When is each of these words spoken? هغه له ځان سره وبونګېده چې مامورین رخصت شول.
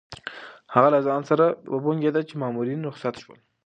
هغه 0.73 0.89
له 0.95 0.99
ځان 1.07 1.21
سره 1.29 1.45
وبونګېده 1.73 2.21
چې 2.29 2.39
مامورین 2.41 2.79
رخصت 2.89 3.15
شول. 3.23 3.39